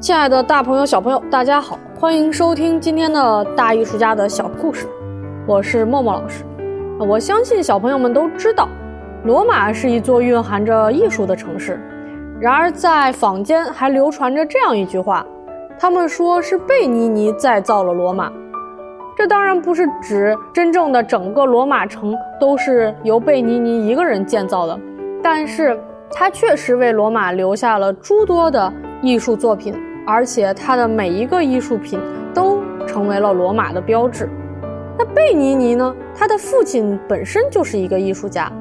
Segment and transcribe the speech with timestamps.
[0.00, 4.86] 亲爱的大朋友、小朋友，大家好，欢迎收听今天的大艺术家的小故事，
[5.46, 6.42] 我是默默老师。
[6.98, 8.66] 我相信小朋友们都知道，
[9.24, 11.78] 罗马是一座蕴含着艺术的城市。
[12.40, 15.24] 然而，在坊间还流传着这样一句话，
[15.78, 18.32] 他们说是贝尼尼再造了罗马。
[19.18, 24.80] 这当然不是指真正的整个罗马城都是由贝尼尼一个人建造的，
[25.22, 25.78] 但是
[26.10, 28.72] 他确实为罗马留下了诸多的
[29.02, 29.74] 艺术作品。
[30.06, 32.00] 而且他的每一个艺术品
[32.34, 34.28] 都成为了罗马的标志。
[34.98, 35.94] 那贝尼尼呢？
[36.14, 38.52] 他的父亲本身就是一个艺术家，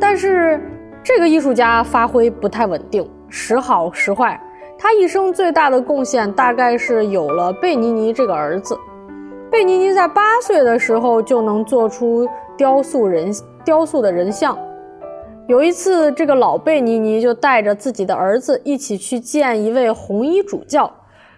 [0.00, 0.60] 但是
[1.02, 4.40] 这个艺术家发挥不太稳定，时好时坏。
[4.78, 8.76] 他一生最大的贡献大概是有了贝尼尼这个儿子。
[9.50, 13.30] 贝尼尼在八岁的时候就能做出雕塑人
[13.64, 14.58] 雕塑的人像。
[15.48, 20.92] 有一次，这个老贝尼尼就带着自己的儿子一起去见一位红衣主教。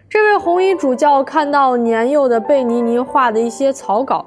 [0.08, 4.24] 这位红衣主教看到年幼的贝尼尼画的一些草稿，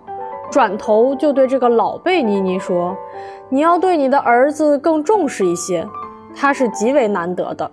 [0.52, 2.96] 转头就对这个老贝尼尼说
[3.50, 5.84] ：“你要对你的儿子更重视一些，
[6.36, 7.70] 他是极为难得的。”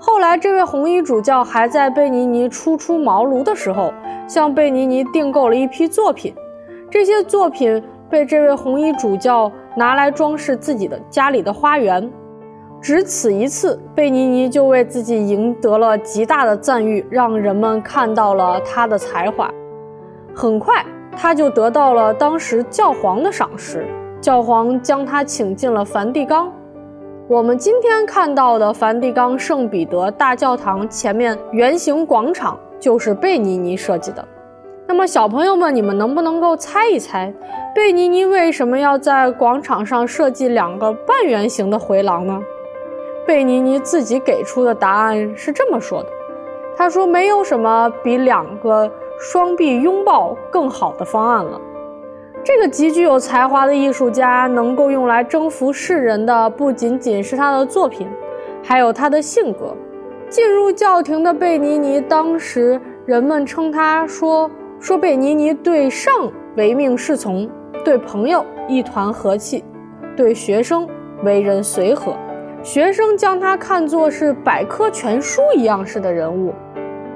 [0.00, 3.92] 后来，这位红衣主教还在贝尼尼初出茅庐的时候，
[4.26, 6.34] 向贝尼尼订购了一批作品。
[6.90, 9.52] 这些作品被这位红衣主教。
[9.76, 12.10] 拿来装饰自己的家里的花园，
[12.80, 19.50] 只此一次，贝尼尼就为自己赢得了极大的赞誉，让人们看到了他的才华。
[20.34, 20.84] 很快，
[21.16, 23.86] 他就得到了当时教皇的赏识，
[24.20, 26.52] 教皇将他请进了梵蒂冈。
[27.28, 34.26] 我们今天看到的梵蒂冈圣彼得大教堂前面圆形广场，就是贝尼尼设计的。
[34.92, 37.32] 那么，小朋友们，你们能不能够猜一猜，
[37.74, 42.38] 贝尼尼为什么要在广场上设计两个半圆形的回廊呢？
[43.26, 46.10] 贝尼尼自己给出的答案是这么说的
[46.76, 51.58] ：“他说，没有什么比两个双臂拥抱更好的方案了。
[52.44, 58.06] 这个极具有才华的艺术家，能够用来征服世人的不仅仅是他的作品，
[58.62, 59.74] 还有他的性格。
[60.28, 64.50] 进入教廷的贝尼尼，当时人们称他说。”
[64.82, 66.12] 说贝尼尼对上
[66.56, 67.48] 唯命是从，
[67.84, 69.62] 对朋友一团和气，
[70.16, 70.88] 对学生
[71.22, 72.16] 为人随和，
[72.64, 76.52] 学生将他看作是百科全书一样式的人物。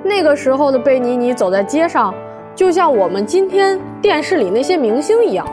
[0.04, 2.14] 那个时候的贝尼尼走在街上，
[2.54, 5.44] 就像我们今天电视里那些明星一样，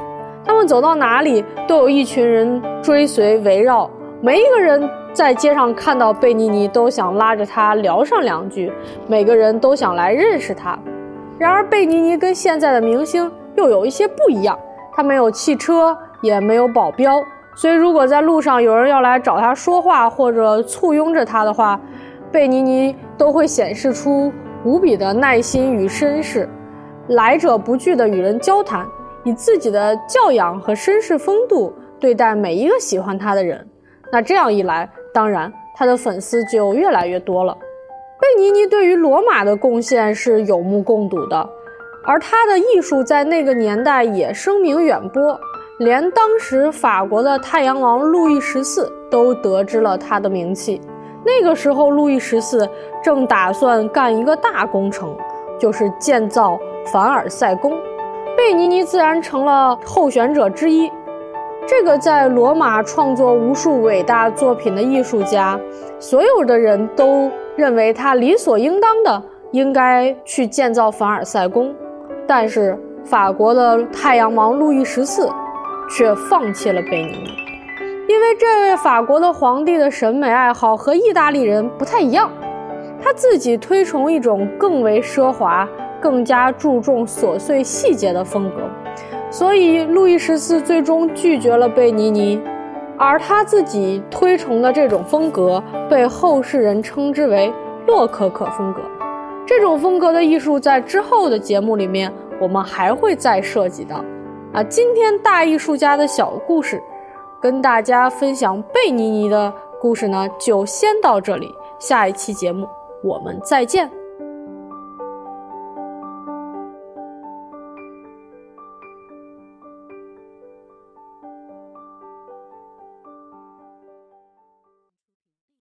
[0.46, 3.90] 他们走到哪里都有一群人追随围绕，
[4.22, 8.72] 每一个人在街上看到贝尼尼都想拉着他聊上两句，
[9.07, 10.78] 每个人都想来认识他。
[11.44, 14.58] 然而，贝尼尼跟现在的明星又有一些不一样。
[14.94, 17.22] 他没有汽车，也没有保镖，
[17.54, 21.78] 所以如果在路上有人要来找他说话或者簇拥着他的话，
[22.32, 24.32] 贝尼尼都会显示出
[24.64, 26.48] 无比的耐心与绅士，
[27.09, 28.88] 来者不拒地与人交谈，
[29.26, 33.68] 以自己的教养和绅士风度对待每一个喜欢他的人。
[34.14, 37.58] 那这样一来，当然他的粉丝就越来越多了。
[38.36, 41.48] 贝尼尼对于罗马的贡献是有目共睹的，
[42.04, 45.40] 而他的艺术在那个年代也声名远播，
[45.78, 50.82] 连当时法国的太阳王路易十四都得知了他的名气。
[51.24, 52.68] 那个时候，路易十四
[53.04, 55.16] 正打算干一个大工程，
[55.60, 57.72] 就是建造凡尔赛宫，
[58.36, 60.92] 贝尼尼自然成了候选者之一。
[61.66, 65.59] 这个在罗马创作无数伟大作品的艺术家，
[66.00, 67.31] 所有的人都。
[67.56, 71.72] 认为他理所应当的应该去建造凡尔赛宫，
[72.25, 72.75] 但是
[73.06, 75.29] 法国的太阳王路易十四
[75.88, 77.29] 却放弃了贝尼，
[78.09, 82.28] 因为这位法国的皇帝的审美爱好和意大利人不太一样，
[83.00, 85.69] 他自己推崇一种更为奢华、
[86.02, 88.62] 更加注重琐碎细节的风格，
[89.34, 92.40] 所以路易十四最终拒绝了贝尼尼。
[93.00, 97.52] 而他自己推崇的这种风格，被后世人称之为
[97.88, 98.82] 洛可可风格。
[99.47, 104.06] 这种风格的艺术，在之后的节目里面，我们还会再涉及到。
[104.53, 106.82] 啊，今天大艺术家的小故事，
[107.41, 109.52] 跟大家分享贝尼尼的
[109.82, 111.52] 故事呢，就先到这里。
[111.79, 112.70] 下一期节目
[113.03, 114.03] 我们再见。